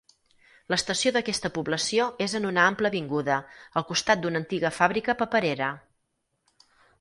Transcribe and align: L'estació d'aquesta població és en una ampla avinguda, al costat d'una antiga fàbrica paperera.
L'estació 0.73 1.09
d'aquesta 1.17 1.51
població 1.57 2.07
és 2.25 2.33
en 2.39 2.47
una 2.51 2.63
ampla 2.69 2.91
avinguda, 2.93 3.37
al 3.83 3.85
costat 3.91 4.25
d'una 4.25 4.43
antiga 4.45 4.73
fàbrica 4.79 5.17
paperera. 5.21 5.69